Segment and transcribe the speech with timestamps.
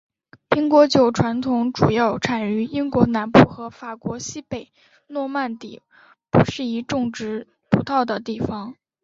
[0.49, 4.71] 苹果酒传统主要产于英国南部和法国西北
[5.05, 5.79] 诺曼底
[6.31, 8.73] 不适宜种植葡萄的地方。